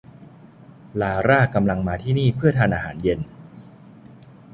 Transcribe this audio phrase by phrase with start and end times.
[1.01, 3.19] ลาร่ากำลังมาที่นี่เพื่อทานอาหารเย็น